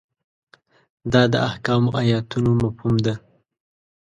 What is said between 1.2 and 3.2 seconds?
د احکامو ایتونو مفهوم ده.